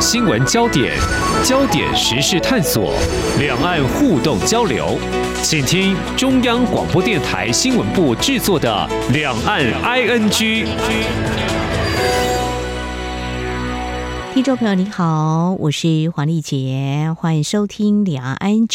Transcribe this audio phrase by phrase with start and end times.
[0.00, 0.96] 新闻焦点，
[1.44, 2.94] 焦点时事探索，
[3.38, 4.98] 两岸互动交流，
[5.42, 10.30] 请听中央广播电台新闻部制作的《两岸 ING》。
[14.32, 18.66] 听众朋友，您好，我是黄丽杰，欢迎收听《两岸 ING》。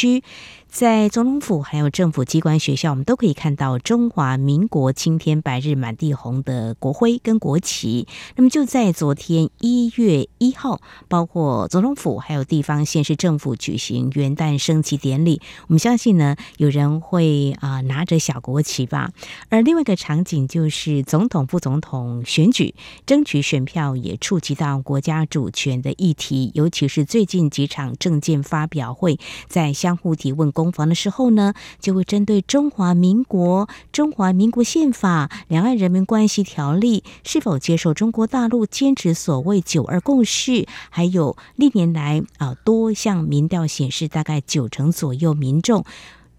[0.75, 8.09] 在总统府还有政府机关、学校，我们都可以看到中华民国青天白日满地红的国徽跟国旗。
[8.35, 15.41] 那么就在昨天一月一号，包括总统府还有地方县市政府举行元旦升旗典礼。
[15.69, 19.13] 我们相信呢，有人会啊拿着小国旗吧。
[19.47, 30.64] 而另外一个场景就是总统、副总统选举，争取选票也触及到国家主权的议题，尤其是最近几场政见发表会，在相互提问公。
[30.65, 45.85] 攻防的时候呢，就会针对中华民国、中华民国宪法、两岸人民关系条例是否接受中国大陆坚持所谓“九二共识”，还有历年来啊多项民调显示，大概九成左右民众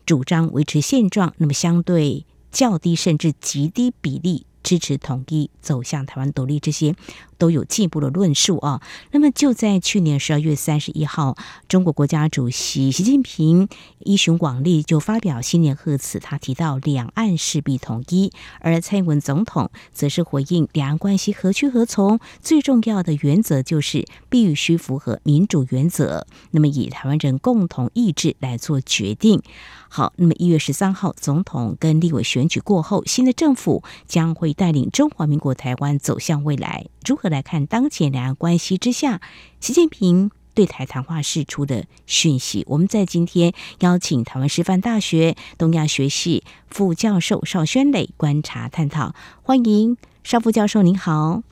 [0.04, 6.96] 主张维持现状，那么相对较低甚至极低比例支持统一走向台湾独立，这些。
[7.38, 8.80] 都有进一步的论述啊。
[9.12, 11.36] 那么就在去年十二月三十一号，
[11.68, 29.42] 中国国家主席习近平一循广利就发表新年贺词，他提到两岸势必统一，而蔡英文总统则是回应两岸关系何去何从，最重要的原则就是必须符合民主原则，那么以台湾人共同意志来做决定。
[29.88, 36.86] 好，那么一月十三号，总统跟立委选举过后，新的政府将会带领中华民国台湾走向未来。
[37.06, 39.20] 如何来看当前两岸关系之下，
[39.60, 42.64] 习近平对台谈话释出的讯息？
[42.66, 49.14] 我们在今天邀请台湾师范大学东亚学系副教授邵轩磊观察探讨。
[49.42, 51.44] 欢迎邵副教授，您好。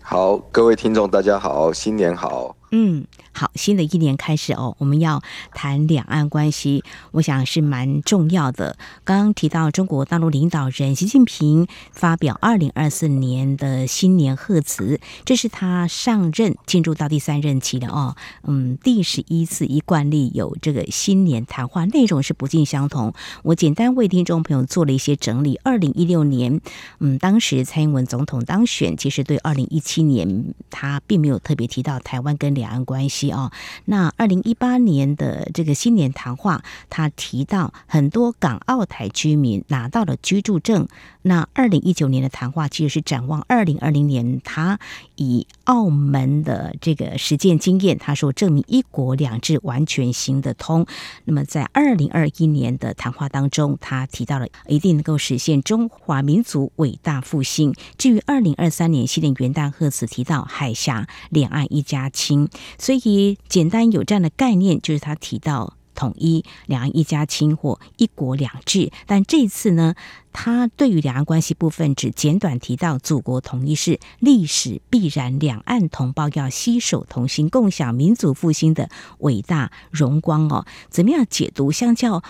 [0.00, 2.57] 好，各位听众，大家好，新年好。
[2.70, 3.06] 嗯。
[3.32, 5.22] 好，新的一年开始哦，我们要
[5.54, 8.76] 谈两岸关系，我想是蛮重要的。
[9.04, 18.16] 刚刚提到中国大陆领导人习近平发表二零二四年的新年贺词，这是他上任进入到第三任期的哦。
[18.42, 23.14] 嗯，第十一次一惯例有这个新年谈话，内容是不尽相同。
[23.44, 25.60] 我简单为听众朋友做了一些整理。
[25.62, 26.60] 二零一六年，
[26.98, 33.30] 嗯，当时蔡英文总统当选，其实对二零一七年他并没有特别提到台湾跟两岸关系。
[33.30, 33.50] 哦，
[33.86, 40.86] 那二零一八年的这个新年谈话，他提到很多港澳台居民拿到了居住证。
[41.22, 44.78] 那二零一九年的谈话其实是展望二零二零年，他
[45.16, 50.86] 以澳门的这个实践经验，他说证明一国两制完全行得通。
[51.24, 57.74] 那么在二零二一年的谈话当中，他提到了一定能够实现中华民族伟大复兴。
[57.98, 62.47] 至于二零二三年新年元旦贺词提到海峡两岸一家亲，
[62.78, 65.74] 所以简单有这样的概念，就是他提到。
[65.94, 69.96] 统一两岸一家亲或一国两制，但这次呢，
[70.32, 78.88] 他对于两岸关系部分只简短提到，祖国统一是历史必然，两岸同胞要携手同心，共享民族复兴的
[79.18, 80.64] 伟大荣光哦。
[80.88, 81.72] 怎么样解读？
[81.72, 82.22] 相较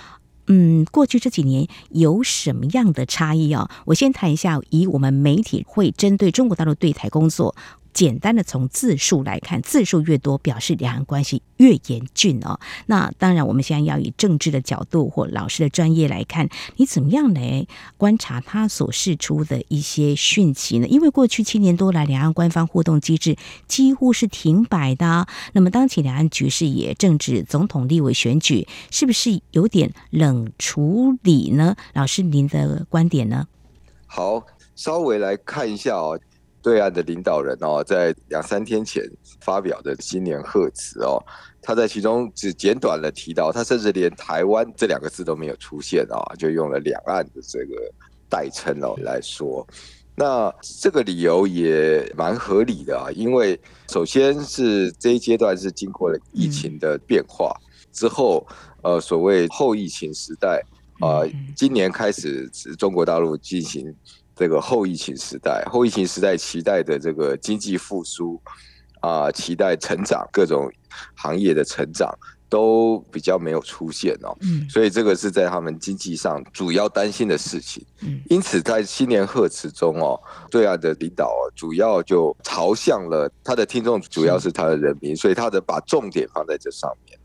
[0.46, 3.68] 嗯，过去这几年有什么样的差异哦？
[3.84, 7.54] 我先谈一下，以我们媒体会针对中国大陆对台工作。
[7.92, 12.60] 简单的从字数来看，字数越多，表示两岸关系越严峻哦。
[12.86, 17.66] 那当然，我们现在要以政治的角度或老师的专业来看，你怎么样来
[17.96, 20.86] 观察他所释出的一些讯息呢？
[20.86, 25.26] 因为过去七年多来，两岸官方互动机制几乎是停摆的。
[25.52, 31.74] 那么，当前两岸局势也正值总统、立委选举，是不是有点冷处理呢？
[31.94, 33.46] 老师，您的观点呢？
[34.06, 34.46] 好，
[34.76, 36.18] 稍微来看一下哦。
[36.68, 39.02] 对岸的领导人哦，在两三天前
[39.40, 41.16] 发表的新年贺词哦，
[41.62, 47.90] 他在其中只简短的提到，他甚至连台湾这两个字都没有出现啊，就用了两岸的这个
[48.28, 49.66] 代称哦来说。
[50.14, 57.56] 那这个理由也蛮合理的啊，因为首先是这一阶段是经过了疫情的变化
[57.92, 58.46] 之后，
[58.82, 60.62] 呃，所谓后疫情时代
[61.00, 61.24] 啊，
[61.56, 63.94] 今年开始中国大陆进行。
[64.38, 68.40] 这个后疫情时代，后疫情时代期待的这个经济复苏
[69.00, 70.70] 啊、呃，期待成长，各种
[71.16, 72.16] 行业的成长
[72.48, 74.36] 都比较没有出现哦。
[74.42, 77.84] 嗯，所以这个是在他们经济上主要担心的事情。
[78.02, 80.20] 嗯，因此在新年贺词中哦，
[80.52, 87.17] 对岸的领导主要就朝向了他的听众，主要是他的人民，所以他的把重点放在这上面。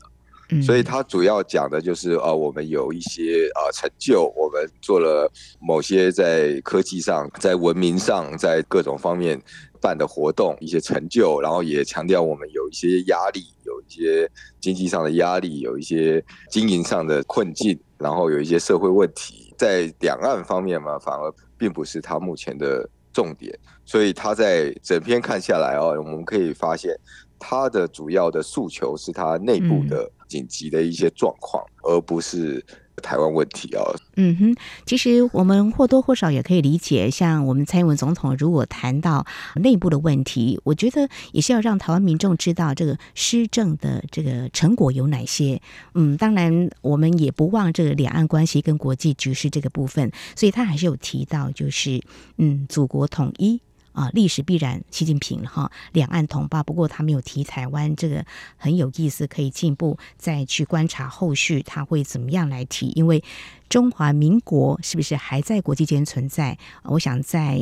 [0.62, 5.30] 所以他主要讲的就是啊，我们有一些啊成就，我们做了
[5.60, 9.40] 某些在科技上、在文明上、在各种方面
[9.80, 14.30] 办的活动、一些成就，然后也强调我们有一些压力，有一些
[14.60, 23.56] 经济上的压力，有一些经营上的困境，然后有一些社会问题，在两岸方面嘛，反而并不是他目前的重点。
[23.86, 26.98] 所以他在整篇看下来哦，我们可以发现
[27.38, 32.64] 他的主要的诉求是他内部的紧急的一些状况，而不是。
[33.02, 33.82] 台湾问题啊，
[34.16, 34.56] 嗯哼，
[34.86, 39.26] 其实我们或多或少也可以理解，像我们蔡英文总统如果谈到
[39.56, 45.60] 内部的问题，我觉得也是要让台湾民众知道这个施政的这个成果有哪些。
[45.94, 52.00] 嗯，当然我们也不忘这个两岸关系跟国际局势这个部分，所以他还是有提到，就是
[52.38, 53.60] 嗯，祖国统一。
[53.94, 56.62] 啊，历史必然，习近平哈，两岸同胞。
[56.62, 58.26] 不过他没有提台湾，这个
[58.56, 62.88] 很有意思，可以进一步再去观察后续他会怎么样来提。
[62.96, 63.22] 因为
[63.68, 66.58] 中华民国是不是还在国际间存在？
[66.82, 67.58] 我想在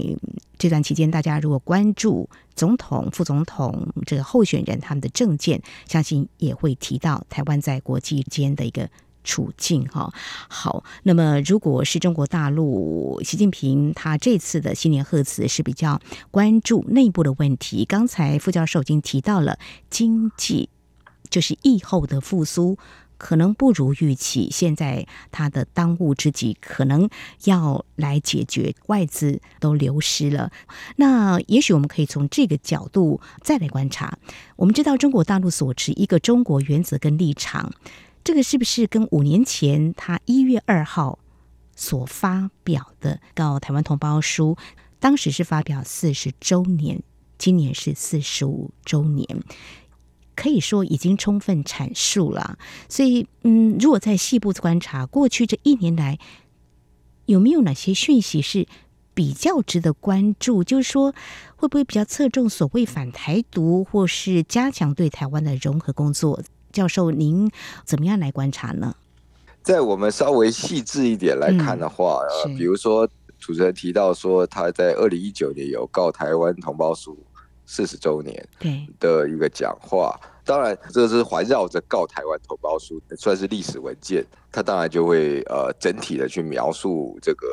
[0.58, 8.88] 这段期间，大家如果关注总统、副总统这个候选人他们的政见，相信也会提到台湾在国际间的一个。
[9.24, 10.12] 处境哈
[10.48, 17.84] 好，那么如果是中国大陆，习近平他这次的新年贺词是比较关注内部的问题。
[17.84, 19.58] 刚才副教授已经提到了
[19.90, 20.68] 经济，
[21.30, 22.78] 就是疫后的复苏
[23.16, 24.48] 可能不如预期。
[24.50, 27.08] 现在他的当务之急可能
[27.44, 30.50] 要来解决外资都流失了。
[30.96, 34.18] 那也许我们可以从这个角度再来观察。
[34.56, 37.72] 我们知道中国大陆所持一个中国原则跟立场。
[38.24, 41.18] 这个是不是跟五年前他一月二号
[41.74, 44.56] 所发表的告台湾同胞书，
[45.00, 47.02] 当时是发表四十周年，
[47.38, 49.42] 今年是四十五周年，
[50.36, 52.58] 可以说已经充分阐述了。
[52.88, 56.18] 所以，嗯，如果在细部观察过去这一年来，
[57.26, 58.68] 有没有哪些讯息是
[59.14, 60.62] 比较值得关注？
[60.62, 61.12] 就是说，
[61.56, 66.42] 会不会比较侧重所谓反台独，或是加强对台湾的融合工作？
[66.72, 67.50] 教授，您
[67.84, 68.94] 怎么样来观察呢？
[69.62, 73.06] 在我们稍微细致一点来看的话，嗯、呃，比如说
[73.38, 77.16] 主持人提到说他在二零一九年有告台湾同胞书
[77.64, 78.48] 四十周年
[78.98, 87.46] 的一个讲话，当然这是环绕着告台湾同胞书算是历史文件，他当然就会呃整体的去描述这个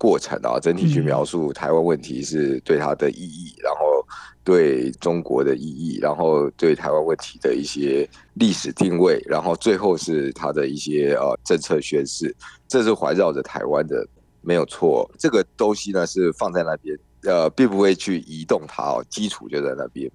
[0.00, 4.04] 过程啊，整体去描述台湾问题是对它的意义，嗯、然后。
[4.42, 12.34] 对中国的意义，然后对台湾问题的一些历史定位，然后最后是它的一些呃政策宣示，
[12.66, 14.04] 这是环绕着台湾的，
[14.40, 15.08] 没有错。
[15.18, 20.10] 这个东西呢是放在那边，呃，并不会去移动它哦，基础就在那边。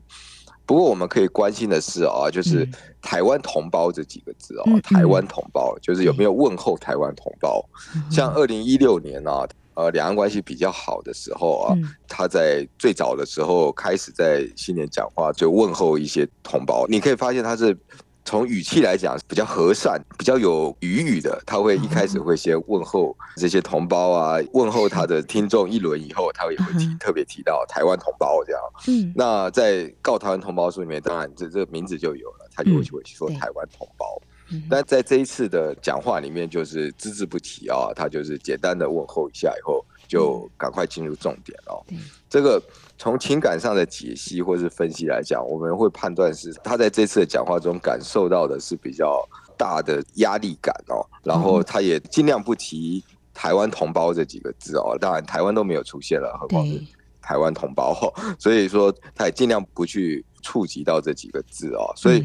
[0.65, 2.67] 不过我们可以关心的是啊，就是
[3.03, 7.63] 台湾同胞这几个字啊，台湾同胞就是有没有问候台湾同胞？
[8.11, 9.47] 像二零一六年啊。
[9.75, 16.85] 呃，两岸关系比较好的时候啊，嗯、他在最早的时候开始在新年讲话就问候一些同胞。
[16.87, 17.77] 你可以发现他是
[18.23, 21.41] 从语气来讲比较和善、比较有语语的。
[21.45, 28.61] 他会一开始会先问候这些同胞啊，嗯、问候他的听众一轮以后，他也会提、嗯、特别提到台湾同胞这样。
[28.87, 34.05] 嗯，那在告台湾同胞书里面，当然这这个名字就有了，他就会会说台湾同胞。
[34.21, 34.27] 嗯
[34.69, 41.83] 但在这一次的讲话里面，就是只字不提啊，他就是简单的问候一下以后，就赶快进入重点哦。
[42.29, 42.61] 这个
[42.97, 56.79] 从情感上的解析或是分析来讲，我们会判断是他在这次的讲话中感受到的是比较大的压力感哦，然后他也尽量不提台湾同胞这几个字哦，当然台湾都没有出现了，何况是
[57.21, 62.23] 台湾同胞，所以说他也尽量不去触及到这几个字哦，所以。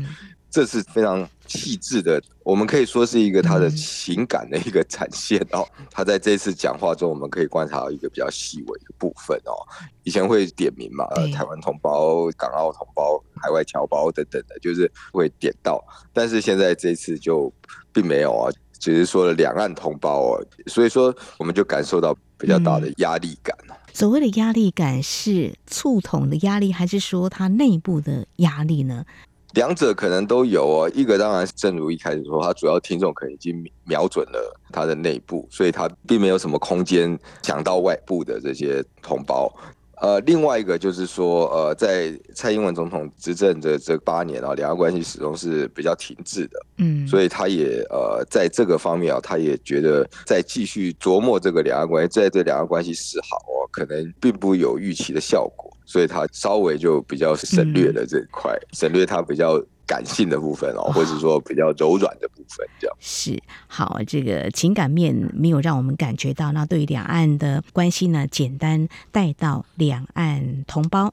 [0.50, 5.64] 这是非常细致的，我们可以说是一个他的情感的一个展现哦。
[5.90, 9.54] 他在这次讲话中，我们可以观察到一个比较细微的部分哦。
[10.02, 15.80] 以前会点名嘛，呃，台湾同胞、港澳同胞、海外侨胞等等的，就是会点到。
[16.12, 17.52] 但是现在这次就
[17.92, 20.46] 并没有啊，只是说了两岸同胞哦。
[20.66, 23.56] 所以说，我们就感受到比较大的压力感。
[23.92, 29.04] 所谓的压力感是促统的压力，还是说他内部的压力呢？
[29.54, 39.52] 两者可能都有哦，一个当然正如一开始说，他主要听众可能已经瞄准了他的内部，所以他并没有什么空间讲到外部的这些同胞。
[40.02, 59.60] 呃，另外一个就是说，呃，在蔡英文总统执政的这八年啊，两岸关系始终是比较停滞的，嗯，所以他也呃在这个方面啊，他也觉得在继续琢磨这个两岸关系，在这两岸关系示好哦，可能并不有预期的效果，所以他稍微就比较省略了这一块，嗯、省略他比较。
[59.90, 63.98] 感性的部分哦，或者说比较柔软的部分，这样是好。
[64.06, 66.52] 这个情感面没有让我们感觉到。
[66.52, 71.12] 那对于两岸的关系呢，简单带到两岸同胞，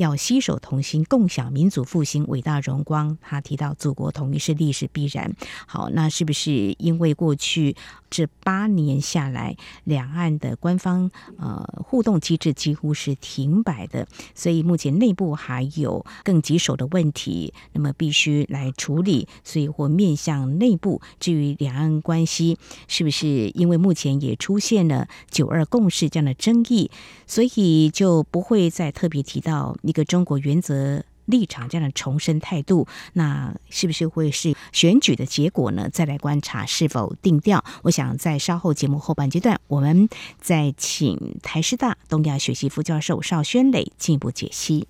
[0.00, 3.18] 要携手同心，共享民族复兴伟大荣光。
[3.20, 5.30] 他提到，祖国统一是历史必然。
[5.66, 7.76] 好，那是不是因为过去
[8.08, 9.54] 这八年下来，
[9.84, 19.28] 两岸的官方呃互动机制几乎是停摆的，所以目前内部还有更棘手的问题，那么必须来处理。
[19.44, 22.56] 所以或面向内部，至于两岸关系，
[22.88, 26.90] 是不是因为目前也出现了九二共识这样的争议，
[27.26, 32.86] 所以就不会再特别提到一个中国原则立场这样的重申态度？
[33.12, 35.90] 那是不是会是选举的结果呢？
[35.92, 37.64] 再来观察是否定调。
[37.82, 40.08] 我想在稍后节目后半阶段，我们
[40.40, 44.88] 再请台师大东亚学系副教授邵轩磊进一步解析。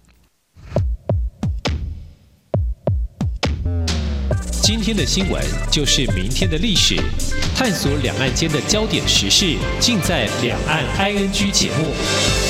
[4.62, 6.94] 今天的新闻就是明天的历史，
[7.56, 12.49] 探索两岸间的焦点时事，尽在《两岸 ING》节目。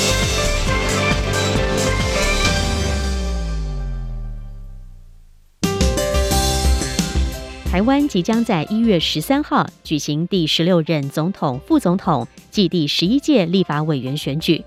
[7.70, 14.64] 台湾即将在一月十三号举行第十六任总统、副总统暨第十一届立法委员选举。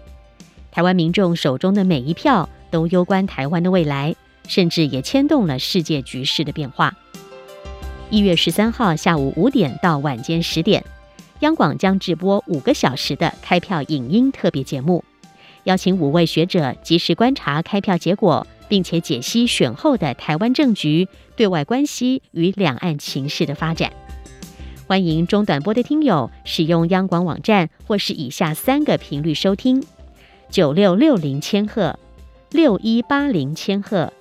[0.71, 4.15] 台湾民众手中的每一票都攸关台湾的未来，
[4.47, 6.95] 甚至也牵动了世界局势的变化。
[8.09, 10.81] 一月十三号下午五点到晚间十点，
[11.41, 15.03] 央广将直播五个小时的开票影音特别节目，
[15.65, 23.91] 邀请五位学者及时观察开票结果，并且解析选后的台湾政局、对外关系与两岸情势的发展。
[24.85, 29.83] 欢迎中短波的听友使用央广网站或是以下三个频率收听：
[30.49, 31.97] 九六六零千赫、
[32.51, 34.11] 六一八零千赫、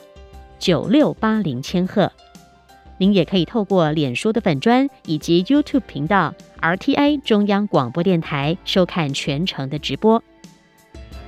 [0.58, 2.10] 九六八零千赫。
[2.98, 10.22] 您也可以透过脸书的粉专以及 YouTube 频道 RTI 中央广播电台收看全程的直播。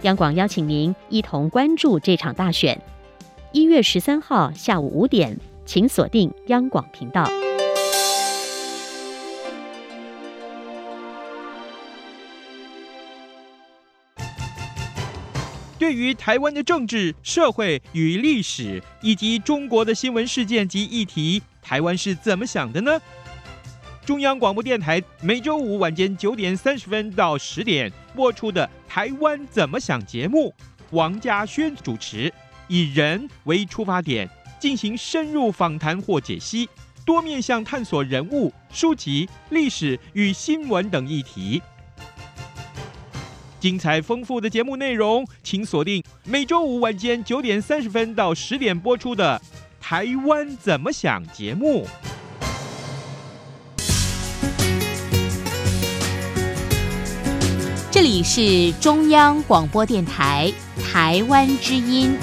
[0.02, 2.80] 央广邀请您一同关注这场大选。
[3.54, 7.24] 一月十三号下午五点，请锁定央广频道。
[15.78, 21.40] 对于台湾的政治、社会与历史，以及中国的新闻事件及议题。
[21.62, 23.00] 台湾是怎么想的呢？
[24.04, 30.52] 中央广播电台每周五晚间九点三十分到十点播出的《台湾怎么想》节目，
[30.90, 32.32] 王嘉轩主持，
[32.68, 34.28] 以人为出发点，
[34.58, 36.68] 进行深入访谈或解析，
[37.04, 41.62] 多面向探索人物、书籍、历史与新闻等议题。
[43.60, 49.40] 精彩丰富的节目内容，请锁定每周五晚间九点三十分到十点播出的。
[49.80, 51.86] 台湾怎么想节目？
[57.90, 60.52] 这里是中央广播电台
[60.82, 62.16] 台湾之音。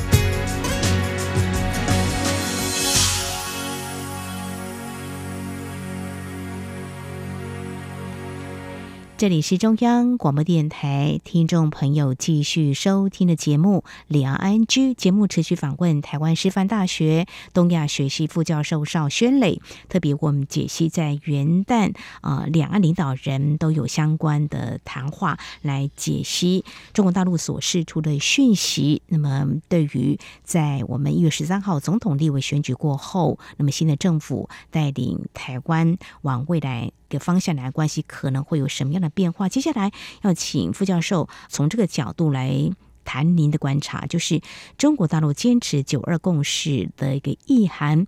[9.21, 29.03] 这里是中央广播电台，听众朋友继续收听的节目《两岸 ING》节目，持续访问台湾师范大学东亚学系副教授邵轩磊，特别我们解析在元旦啊，两岸领导人都有相关的谈话来解析中国大陆所释出的讯息。
[29.05, 39.47] 那么，对于在我们一月十三号总统立委选举过后，那么新的政府带领台湾往未来个方向来关系可能会有什么样的变化？
[39.47, 39.91] 接下来
[40.23, 42.71] 要请副教授从这个角度来
[43.05, 44.41] 谈您的观察，就是
[44.77, 48.05] 中国大陆坚持九二共识的一个意涵。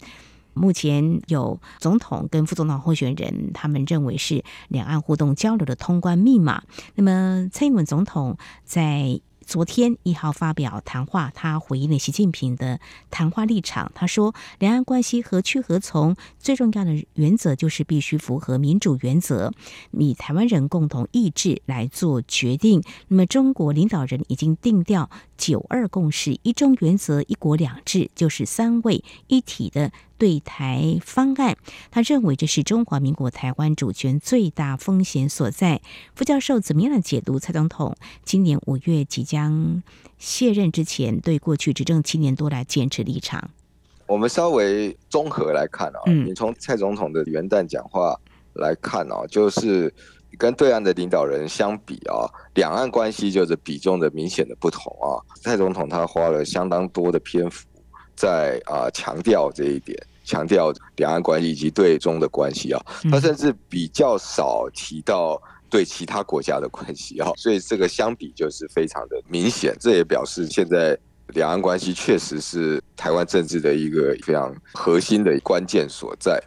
[0.56, 6.64] 目前有总统跟副总统候选人，他们认为是两岸互动交流的通关密码。
[6.96, 9.20] 那么蔡英文总统在。
[9.46, 12.80] 昨天一号发表谈话，他回应了习近平的
[13.12, 13.92] 谈话立场。
[13.94, 16.16] 他说：“两岸关系何去何从？
[16.40, 19.52] 最重要的原则就是必须符合民主原则，
[19.92, 22.82] 以台湾人共同意志来做决定。
[23.10, 31.58] 那么，中国领导人已经定调九二共识、一中原则、一国两制，就是三位一体的。”对台方案，
[31.92, 35.82] 他认为这是中华民国台湾主权最大风险所在。
[36.16, 39.84] 副教授怎么样的解读蔡总统今年五月即将
[40.18, 43.50] 卸任之前，对过去执政七年多来坚持立场？
[44.06, 48.16] 我们稍微综合来看啊，嗯，你从蔡总统的元旦讲话
[48.54, 49.94] 来看啊，就是
[50.38, 55.20] 跟对岸的领导人相比啊，两岸关系就是比重的明显的不同啊。
[55.42, 57.66] 蔡总统他花了相当多的篇幅
[58.16, 59.98] 在啊强调这一点。
[60.26, 65.38] 强调两岸关系以及对中的关系啊，他甚至比较少提到
[65.70, 69.76] 对其他国家的关系啊，所以这个相比就是非常的明显。
[69.78, 70.98] 这也表示现在
[71.34, 76.42] 两岸关系确实是台湾政治的一个非常核心的关键所在。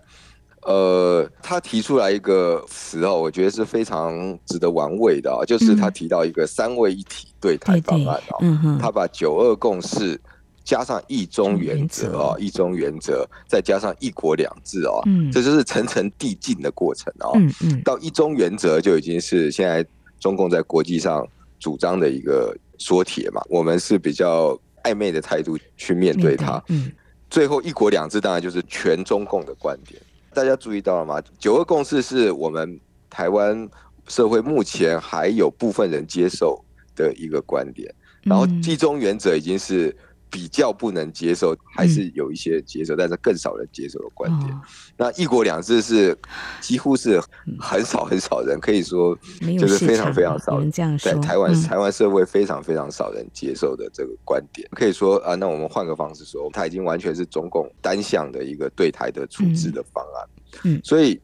[0.62, 10.18] 呃，他提出来一个词哦，我觉得是非常值得玩味的啊，就是他提到一个三位一体对台方案啊，他把九二共识
[10.66, 19.86] 加上一中原则啊，一中原则再加上一国两制啊，嗯，这就是层层递进的过程啊，嗯嗯，到一中原则就已经是现在
[20.18, 21.24] 中共在国际上
[21.60, 26.90] 主张的一个缩铁嘛，我们是比较暧昧的态度去面对它，嗯，
[27.30, 30.02] 最后一国两制当然就是全中共的观点。
[30.34, 31.22] 大家注意到了吗？
[31.38, 33.68] 九二共识是我们台湾
[34.08, 36.60] 社会目前还有部分人接受
[36.96, 37.94] 的一个观点，
[38.24, 39.96] 然后一中原则已经是
[40.30, 44.52] 比较不能接受，还是有一些接受，但是更少人接受的观点。
[44.96, 46.16] 那一国两制是
[46.60, 47.20] 几乎是
[47.58, 49.16] 很少很少人，可以说
[49.58, 54.68] 就是非常非常少人在台湾台湾社会非常非常少人接受的这个观点。
[54.72, 60.28] 可以说啊，那我们换个方式说，它已经完全是中共单向的一个对台的处置的方案。
[60.64, 61.20] 嗯，所以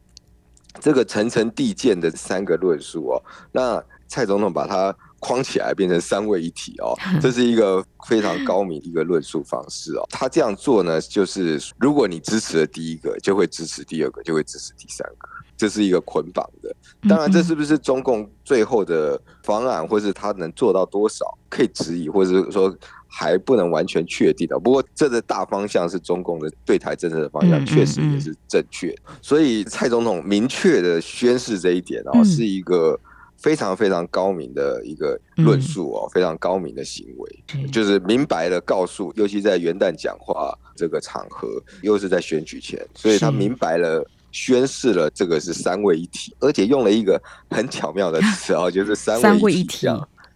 [0.79, 10.05] 这个层层递进的三个论述哦，那蔡总统把它框起来变成三位一体哦， 这是一个非常高明的一个论述方式哦。
[10.09, 16.75] 他这样做呢，就是如果你支持了第一个，就会支持第二个，就会支持第三个，这是一个捆绑的。
[17.07, 22.75] 当然，这是不是中共最后的方案，或是他能做到多少，可以质疑，或者是说。
[23.15, 28.91] 还不能完全确定的，不过这个大方向是中共的对台政策的方向，确实也是正确。
[29.21, 32.99] 所以蔡总统明确的宣示这一点哦，是一个
[33.43, 49.87] 非常非常高明的一个论述哦，非常高明的行为，就是明白了告诉，尤其在元旦讲话这个场合，又是在选举前，所以他明白了宣誓了这个是三位一体，而且用了一个很巧妙的词哦，就是 三位一体。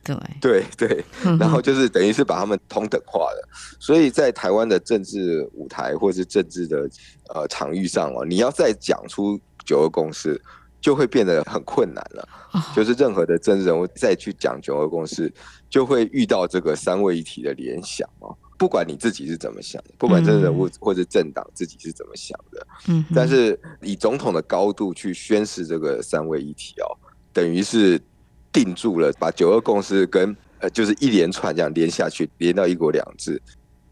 [0.03, 0.15] 对。
[0.39, 1.03] 对对，
[1.37, 3.49] 然后就是等于是把他们同等化了，
[3.79, 6.89] 所以在台湾的政治舞台或是政治的
[7.33, 10.41] 呃场域上哦，你要再讲出九二共识，
[10.79, 12.27] 就会变得很困难了。
[12.75, 15.31] 就是任何的政治人物再去讲九二共识，
[15.69, 18.35] 就会遇到这个三位一体的联想哦。
[18.57, 26.89] 不管你自己是怎么想的，不管政治人物或者政党自己是怎么想的，嗯，但是以总统的高度去宣示这个三位一体哦，
[27.33, 28.01] 等于是。
[28.49, 33.39] 定住了，把九二共识跟呃，就是一连串这样连下去，连到一国两制，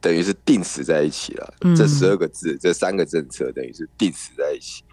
[0.01, 1.53] 等于是定死在一起了。
[1.61, 4.83] 嗯、这十二个字，这三个政策，等于是定死在一起，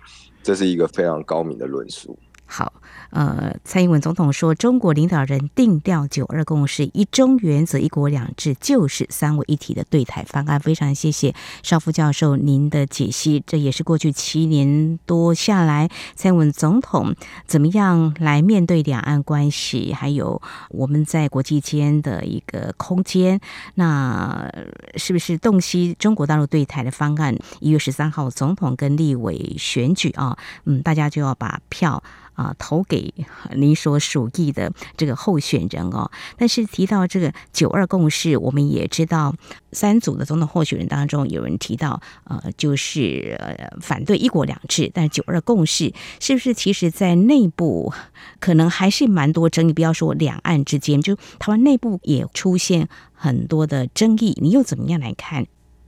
[0.43, 2.19] 这是一个非常高明的论述。
[2.47, 2.73] 好，
[3.13, 10.59] 呃，蔡英文总统说，中国领导人定调九二共识，一中原则，一国两制就是三位一体的对台方案。
[10.59, 17.15] 非常谢谢邵副教授您的解析，这也是过去七年多下来，蔡英文总统
[17.47, 23.39] 怎么样来面对两岸关系，还有我们在国际间的一个空间，
[23.75, 24.51] 那
[24.97, 27.37] 是不是洞悉中国大陆对台的方案？
[27.61, 32.03] 一月十三号总统跟立委选举啊，嗯，大家就要把票。
[32.35, 33.13] 啊，投给
[33.55, 36.11] 您所属意的这个候选人哦。
[36.37, 39.35] 但是提到这个九二共识，我们也知道
[39.73, 44.91] 三组的总统候选人当中有人提到，呃，就是呃反对一国两制。
[44.93, 47.93] 但九二共识是不是其实在内部
[48.41, 49.73] 可能还是蛮多争议？
[49.73, 54.37] 不要说两岸之间，就台湾内部也出现很多的争议。
[54.41, 55.47] 你又怎么样来看？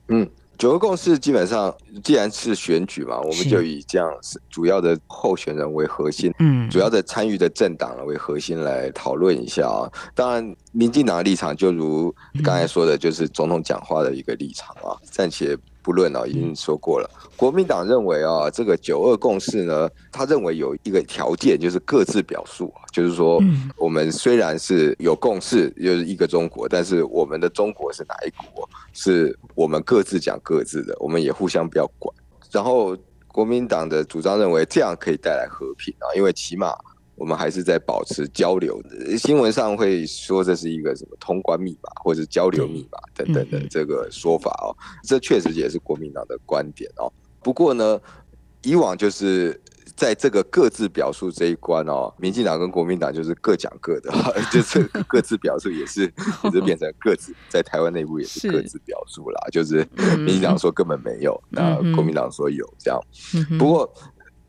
[0.08, 0.28] 嗯。
[0.58, 4.08] 九个共识基本上，既然是选举嘛，我们就以这样
[4.48, 9.90] 主要的候选人为核心，嗯，主要的参与的政党为核心来讨论一下啊。
[10.14, 15.56] 当然，民进党的立场就如刚才说的，就是总统讲话的一个立场啊，暂且。
[15.84, 17.10] 不论啊，已经说过了。
[17.36, 23.38] 国民党认为啊，这个九二共识呢，他认为有一个条件，就是各自表述，就是说，
[23.76, 32.14] 我们虽然是有共识，就是一个中国，但是我们的中国是哪一国，是我们各自讲各自的，我们也互相不要管。
[32.50, 32.96] 然后
[33.28, 36.74] 国民党的主张认为，这样可以带来和平啊，因为起码。
[37.16, 44.74] 我们还是在保持交流的，新闻上会说这是一个什么通关密码或者交流密码等等的这个说法哦，
[45.04, 47.12] 这确实也是国民党的观点哦。
[47.40, 48.00] 不过呢，
[48.62, 49.60] 以往就是
[49.94, 54.12] 在这个各自表述这一关哦，民进党跟国民党就是各讲各的，
[54.50, 63.00] 就是各自表述也是也是变成各自在台湾内部也是各自表述啦，就是民进党说根本没有，那国民党说有这样。
[63.56, 63.94] 不过，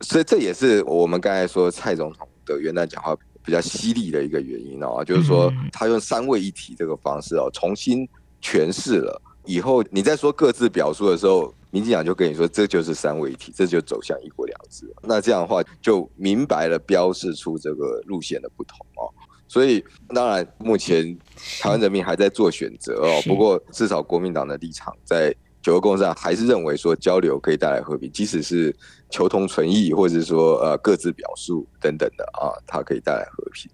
[0.01, 2.27] 所以这也是我们刚才说蔡总统。
[2.45, 8.07] 的元旦讲话比较犀利的一个原因哦，就是说他用三位一体这个方式哦，重新
[8.41, 14.91] 诠释了以后，你在说各自表述的时候，民进党就跟你说这就是三位一体，这就走向一国两制。
[15.03, 19.05] 那这样的话就明白了标示出这个路线的不同哦。
[19.47, 21.15] 所以当然目前
[21.59, 23.21] 台湾人民还在做选择哦。
[23.25, 25.33] 不过至少国民党的立场在
[25.65, 28.71] 九二共识上还是认为说交流可以带来和平，即使是
[29.09, 33.71] 求同存异，或者是说呃各自表述等等的啊，它可以带来和平，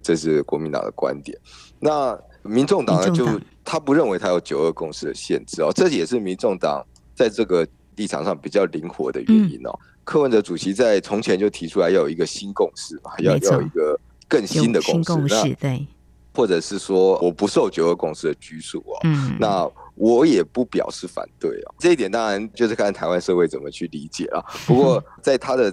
[0.00, 1.36] 这是国民党的观点。
[1.80, 3.26] 那民众党呢，就
[3.64, 6.80] 他不认为他有九二共识的限制哦，这也是民众党
[7.12, 9.70] 在这个立场上比较灵活的原因哦。
[9.72, 15.86] 嗯柯文哲主席在从前就提出来要有一个新共识嘛，要要有一个更新的共识，共识对，
[16.34, 24.44] 或者是说我不受九二共识的拘束哦，嗯，那我也不表示反对哦，这一点当然就是看台湾社会怎么去理解了。
[24.66, 25.72] 不过 在他的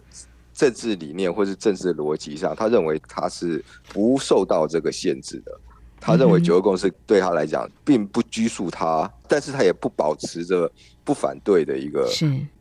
[0.53, 5.59] 政治理念或是政治逻辑上，他认为他是不受到这个限制的。
[6.01, 10.71] 他认为九二共识对他来讲并不拘束他，但是他也不保持着
[11.03, 12.09] 不反对的一个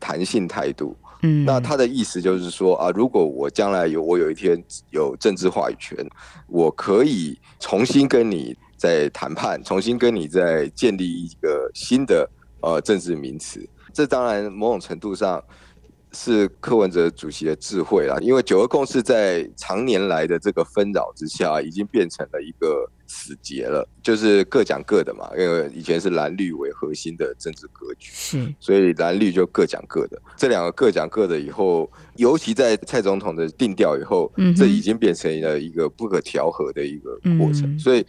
[0.00, 0.96] 弹性态度。
[1.22, 5.96] 嗯，那他的意思就是说啊，如果我将来有我有一天有政治话语权，
[6.48, 12.30] 我可以重新跟你在谈判，重新跟你在建立一个新的
[12.62, 13.68] 呃政治名词。
[13.92, 15.44] 这当然某种程度上
[16.12, 22.90] 是柯文哲主席的智慧啦，因为九二共识在常年来的这个纷扰之下，已经变成了一个。
[23.10, 30.20] 死结了，就是各讲各的嘛，因为以前是蓝绿为核心的政治格局，是，所以蓝绿就各讲各的。
[30.36, 37.62] 这两个各讲各的以后，尤其在蔡总统的定调以后，嗯，这已经变成了一个不可调和的一个过程。
[37.74, 38.04] 嗯、所以，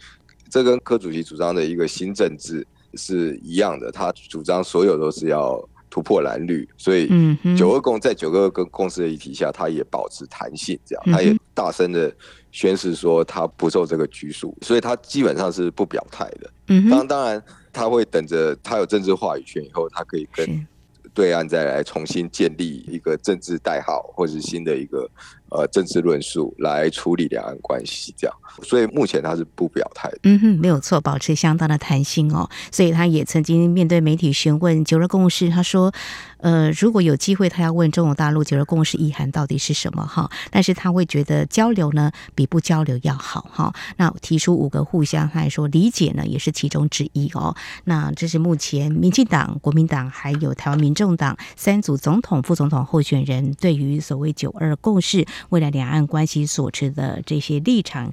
[0.50, 5.66] 这跟柯主席主张的一个新政治是一样的，他主张所有都是要。
[5.92, 7.10] 突破蓝绿，所以
[7.58, 12.14] 九二共在九二共共识的议题下，他也保持弹性，这样他也大声的
[12.52, 16.48] 宣示说他不受这个拘束，所以他基本上是不表态的。
[16.88, 20.64] 当当然他会等着他有政治话语权以后，他可以跟
[21.12, 25.10] 对岸再来重新建立一个政治代号，或者是新的一个
[25.50, 28.36] 呃政治论述来处理两岸关系，这样。
[28.62, 30.18] 所以目前他是不表态的。
[30.24, 32.48] 嗯哼，没有错，保持相当的弹性哦。
[32.72, 35.92] 所以他也曾经面对媒体询问九二共识，他说
[36.38, 40.04] ：“呃，如果有机会，他要问中国大陆九二共识意涵到底是什么？
[40.04, 43.72] 哈，但是他会觉得交流呢比不交流要好哈。
[43.96, 47.54] 那提出五个互相，他还说理解呢也是其中之一哦。
[47.84, 58.12] 那这是目前民进党、国民党还有台湾民众党三组总统、副总统候选人对于所谓九二共识未来两岸关系所持的这些立场。”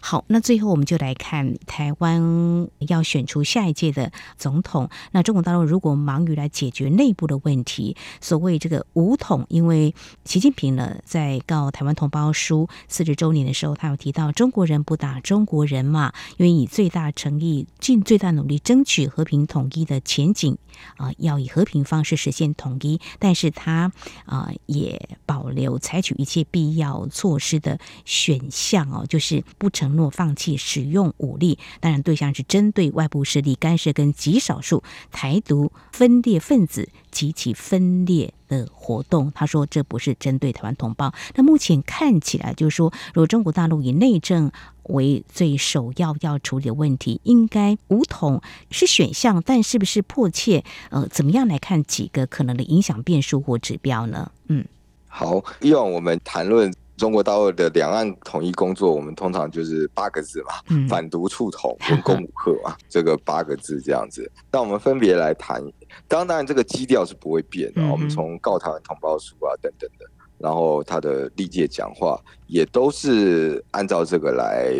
[0.00, 4.88] 好，那最后我们就来看台湾要选出下一届的总统。
[5.12, 20.56] 那中国大陆如果忙于来解决内部的问题，所谓这个武统，因为习近平呢在告台湾同胞书四十周年的时候，他有提到中国人不打中国人嘛，因为以最大诚意、尽最大努力争取和平统一的前景
[20.96, 23.92] 啊，要以和平方式实现统一，但是他
[24.26, 29.70] 啊也保留采取一切必必要措施的选项哦，就是不。
[29.80, 39.32] 承诺放弃使用武力，当然对象是针对外部势力干涉跟极少数台独分裂分子及其分裂的活动。
[39.34, 41.14] 他说这不是针对台湾同胞。
[41.34, 50.62] 那目前看起来就是说，如果中国大陆以内政为最首要要处理的问题，应该武统是选项，但是不是迫切？
[50.90, 54.30] 呃，怎么样来看几个可能的影响变数或指标呢？
[54.48, 54.66] 嗯，
[55.10, 56.72] 好，以往我们谈论。
[56.96, 64.30] 中国大陆的两岸统一工作，我们通常就是八个字嘛，嗯、反独促统、文攻武克嘛， 这个八个字这样子。
[64.52, 65.64] 那我们分别来谈，
[66.06, 67.80] 当然这个基调是不会变的。
[67.80, 70.04] 嗯、我们从告台湾同胞书啊等等的，
[70.36, 74.70] 然后他的历届讲话也都是按照这个来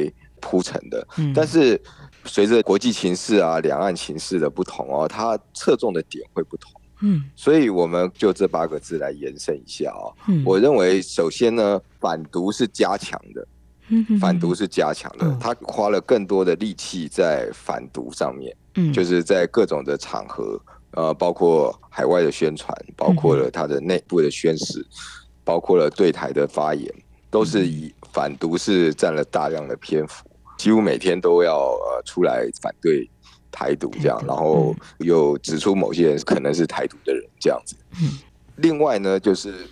[0.43, 1.09] 铺陈的。
[1.17, 1.81] 嗯、但是
[2.27, 6.71] 随着国际情势啊、两岸情势的不同哦，它侧重的点会不同。
[7.03, 10.13] 嗯，所以我们就这八个字来延伸一下啊。
[10.29, 13.47] 嗯，我认为首先呢，反毒是加强的，
[14.21, 20.61] 反毒是加强的，他花了更多的力气在反毒上面，嗯，就是在各种的场合，
[20.93, 24.87] 呃，包括海外的宣传，包括了他的内部的宣示，
[25.43, 26.93] 包括了对台的发言，
[27.31, 33.09] 都是以反毒是占了大量的篇幅，几乎每天都要呃出来反对。
[33.51, 37.77] 台独这样，然后又指出某些人可能是台独的人这样子。
[38.57, 39.67] 另外呢，就是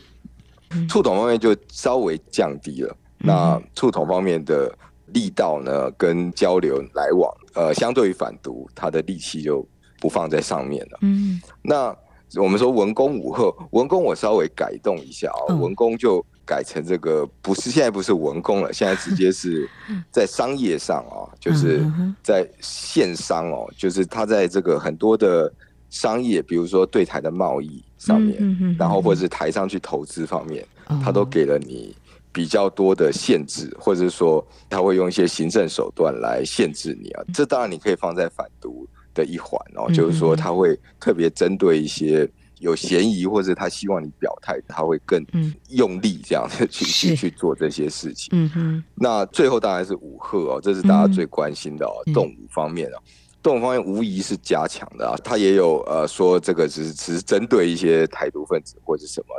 [0.88, 2.96] 触统方面就稍微降低了。
[3.18, 4.72] 那触统方面的
[5.06, 9.66] 力道呢，跟交流来往，呃，相对于反独，他的力气就
[10.00, 10.98] 不放在上面了。
[11.02, 11.96] 嗯，那
[12.36, 16.24] 我们说文公武赫，文公我稍微改动一下啊，文公就。
[16.48, 19.68] 改成这个不是现在不是文工了，现在直接是
[20.10, 21.84] 在商业上哦，就是
[22.22, 25.52] 在线商哦，就是他在这个很多的
[25.90, 30.66] 商业，比如说对台的贸易上面，然后或者是台商去投资方面，
[31.04, 31.94] 他都给了你
[32.32, 37.22] 比较多的限制，或者是说他会用一些行政手段来限制你啊。
[37.34, 42.26] 这当然你可以放在反毒的一环哦，就是说他会特别针对一些
[42.60, 45.24] 有嫌疑或者他希望你表态，他会更
[45.68, 48.28] 用力这样去去去做这些事情。
[48.32, 48.84] 嗯哼。
[48.94, 52.98] 那最后当然是武吓哦，这是大家最关心的哦，动物方面哦。
[53.40, 59.34] 动物方面无疑是加强的啊，他也有呃说这个只是只是针对一些台独分子或者什么，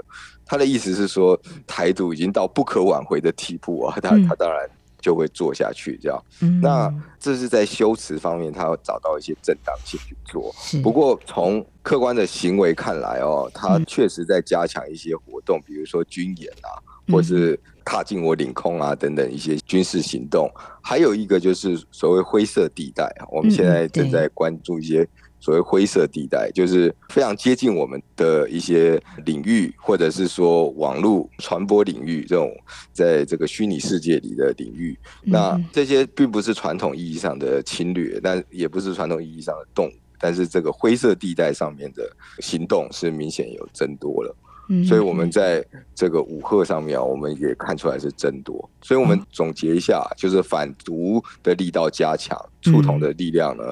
[0.46, 6.24] 他的意思是说台独已经到不可挽回的地步啊，他他当然就会做下去这样。
[6.42, 10.54] 嗯、那这是在修辞方面，他要找到一些正当性去做。
[10.84, 16.78] 不过从客观的行为看来哦，他确实在加强一些活动，比如说军演啊，
[17.12, 17.60] 或是。
[17.86, 20.48] 踏进我领空啊，等等一些军事行动，
[20.80, 23.12] 还有一个就是所谓灰色地带。
[23.32, 25.08] 我们现在正在关注一些
[25.40, 32.52] 所谓灰色地带，就是非常接近我们的一些领域，或者是说网络传播领域这种
[32.92, 34.98] 在这个虚拟世界里的领域。
[35.24, 44.36] 那这些并不是传统意义上的侵略，但也不是传统意义上的动物，但是这个灰色地带上面的行动是明显有增多了。
[44.86, 48.70] 所以我们在这个五赫上面啊，我们也看出来是增多。
[48.84, 53.64] 所以我们总结一下，就是反毒的力道加强，出统的力量呢，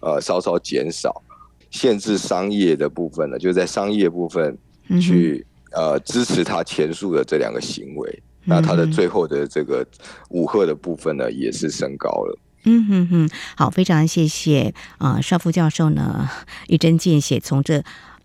[0.00, 1.22] 呃，稍稍减少，
[1.70, 4.54] 限制商业的部分呢，就是在商业部分
[5.00, 8.22] 去呃支持他前述的这两个行为。
[8.44, 9.86] 那他的最后的这个
[10.28, 12.38] 五赫的部分呢，也是升高了。
[12.64, 16.28] 嗯哼哼，好，非常谢谢啊，邵副教授呢
[16.66, 17.82] 一针见血从这。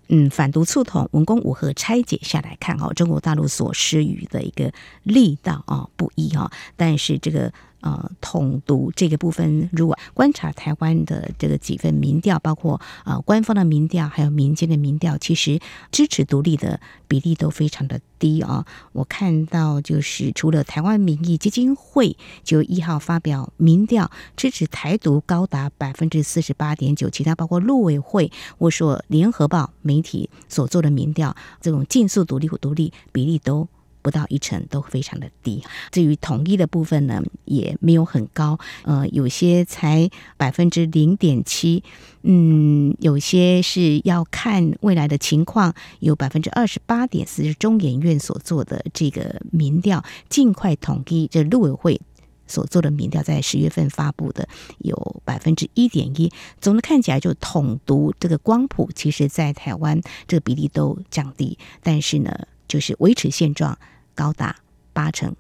[0.10, 4.72] 嗯，反独促统、文攻武赫拆解下来看哦，中国大陆所施予的一个
[5.04, 7.52] 力道啊不一啊，但是这个。
[7.82, 15.60] 呃，统独这个部分，如果观察台湾的这个几份民调，包括呃官方的民调，还有民间的民调，其实
[15.92, 18.66] 支持独立的比例都非常的低啊。
[18.94, 33.68] 我看到就是除了台湾民意基金会九月一号发表民调，支持台独高达百分之四十八点九，其他包括陆委会，或说联合报媒体所做的民调，这种竞速独立或独立比例都。
[34.08, 41.84] 不到一成都非常的低，至于统一的部分呢，也没有很高，呃，有些才百分之零点七，
[42.24, 52.00] 嗯，有些是要看未来的情况，有百分之二十八点四是中研院所做的这个民调，尽快统一，这陆委会
[52.48, 63.78] 所做的民调在十月份发布的有百分之一点一，总的看起来就统独这个光谱，其实在台湾这个比例都降低，但是呢，就是维持现状。
[64.18, 64.56] 高达
[64.94, 65.36] 八成、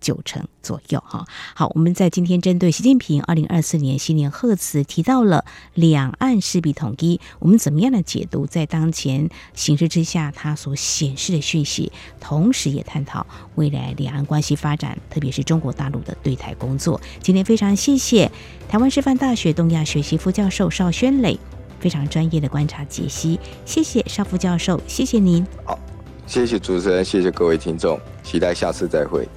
[0.00, 1.26] 九成左右哈。
[1.54, 16.98] 好，我们在今天针对习近平二零二四年新年贺词提到了两岸势必统一，我们怎么样的解读在当前形势之下它所显示的讯息，同时也探讨未来两岸关系发展，特别是中国大陆的对台工作。
[17.20, 18.32] 今天非常谢谢
[18.66, 21.38] 台湾师范大学东亚学系副教授邵轩磊
[21.78, 25.46] 非常专业的观察解析，谢谢邵副教授，谢谢您。
[25.66, 25.78] 好。
[26.26, 29.28] 谢谢主持人，谢谢各位听众，期待下次再会。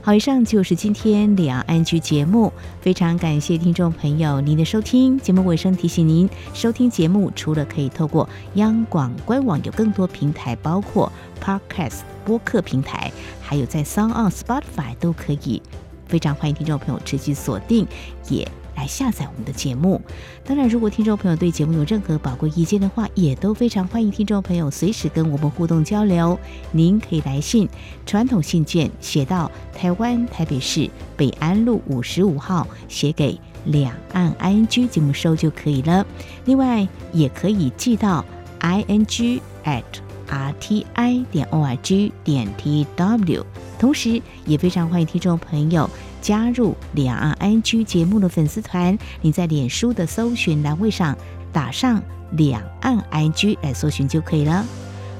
[0.00, 5.18] 好，以上就是今天两岸剧节目，非常感谢听众朋友您的收听。
[5.18, 11.10] 节目尾声提醒您，收听节目除了可以透过央广官网，有更多平台，包括
[11.42, 15.62] Podcast 播客平台，还有在 Sound On Spotify 都可以。
[16.06, 17.86] 非常欢迎听众朋友持续锁定，
[18.28, 18.46] 也。
[18.86, 20.00] 下载我们的节目。
[20.44, 26.38] 当然，如果听众朋友对节目有任何宝贵意见的话，也都非常欢迎听众朋友随时跟我们互动交流。
[26.72, 27.68] 您可以来信，
[28.06, 36.06] 传统信件写到台湾台北市北安路五十五号，写给两岸 ING 节目收就可以了。
[36.44, 38.24] 另外，也可以寄到
[38.60, 39.82] ing at
[40.28, 43.44] rti 点 org 点 tw。
[43.78, 45.88] 同时，也非常欢迎听众朋友。
[46.24, 51.14] 加入两岸 ING 节目的粉丝团，你在脸书的搜寻栏位上
[51.52, 54.64] 打上两岸 ING 来搜寻就可以了。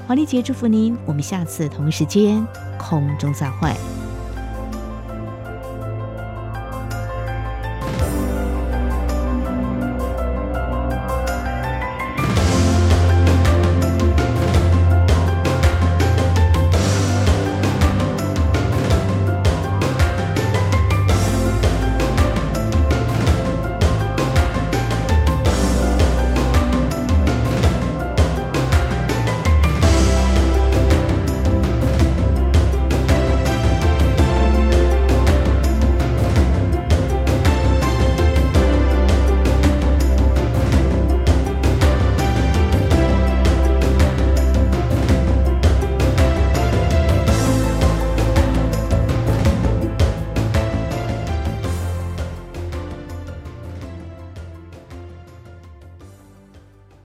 [0.07, 2.43] 华丽姐祝福您，我们下次同一时间
[2.79, 3.71] 空中再会。